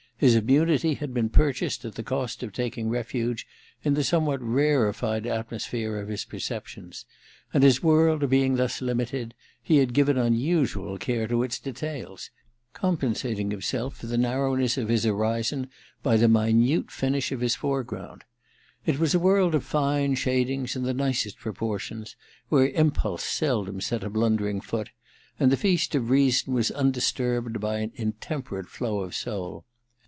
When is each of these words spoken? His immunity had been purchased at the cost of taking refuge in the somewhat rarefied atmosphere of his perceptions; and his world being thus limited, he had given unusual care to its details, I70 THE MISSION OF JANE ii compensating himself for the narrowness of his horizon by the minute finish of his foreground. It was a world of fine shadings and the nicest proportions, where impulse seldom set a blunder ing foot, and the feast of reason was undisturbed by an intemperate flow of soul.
His 0.17 0.35
immunity 0.35 0.93
had 0.93 1.15
been 1.15 1.29
purchased 1.29 1.83
at 1.83 1.95
the 1.95 2.03
cost 2.03 2.43
of 2.43 2.53
taking 2.53 2.89
refuge 2.89 3.47
in 3.83 3.95
the 3.95 4.03
somewhat 4.03 4.39
rarefied 4.39 5.25
atmosphere 5.25 5.97
of 5.97 6.09
his 6.09 6.25
perceptions; 6.25 7.05
and 7.51 7.63
his 7.63 7.81
world 7.81 8.29
being 8.29 8.53
thus 8.55 8.83
limited, 8.83 9.33
he 9.63 9.77
had 9.77 9.95
given 9.95 10.19
unusual 10.19 10.99
care 10.99 11.27
to 11.27 11.41
its 11.41 11.57
details, 11.57 12.29
I70 12.29 12.29
THE 12.29 12.37
MISSION 12.37 12.37
OF 12.37 12.51
JANE 12.51 12.69
ii 12.69 12.81
compensating 12.95 13.51
himself 13.51 13.97
for 13.97 14.05
the 14.05 14.17
narrowness 14.19 14.77
of 14.77 14.89
his 14.89 15.05
horizon 15.05 15.69
by 16.03 16.17
the 16.17 16.27
minute 16.27 16.91
finish 16.91 17.31
of 17.31 17.41
his 17.41 17.55
foreground. 17.55 18.23
It 18.85 18.99
was 18.99 19.15
a 19.15 19.19
world 19.19 19.55
of 19.55 19.63
fine 19.65 20.13
shadings 20.13 20.75
and 20.75 20.85
the 20.85 20.93
nicest 20.93 21.39
proportions, 21.39 22.15
where 22.49 22.67
impulse 22.67 23.23
seldom 23.23 23.81
set 23.81 24.03
a 24.03 24.09
blunder 24.11 24.47
ing 24.47 24.61
foot, 24.61 24.91
and 25.39 25.51
the 25.51 25.57
feast 25.57 25.95
of 25.95 26.11
reason 26.11 26.53
was 26.53 26.69
undisturbed 26.69 27.59
by 27.59 27.79
an 27.79 27.91
intemperate 27.95 28.67
flow 28.67 28.99
of 28.99 29.15
soul. 29.15 29.65